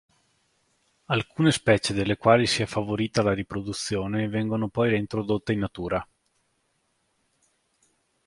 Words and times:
Alcune 1.05 1.51
specie 1.51 1.93
delle 1.93 2.17
quali 2.17 2.47
si 2.47 2.63
è 2.63 2.65
favorita 2.65 3.21
la 3.21 3.33
riproduzione 3.35 4.27
vengono 4.29 4.67
poi 4.67 4.89
reintrodotte 4.89 5.53
in 5.53 5.59
natura. 5.59 6.07